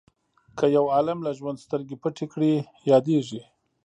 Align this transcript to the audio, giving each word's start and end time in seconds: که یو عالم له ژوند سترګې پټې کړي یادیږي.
که 0.57 0.65
یو 0.75 0.85
عالم 0.95 1.19
له 1.25 1.31
ژوند 1.37 1.63
سترګې 1.65 1.95
پټې 2.01 2.25
کړي 2.33 2.53
یادیږي. 2.91 3.41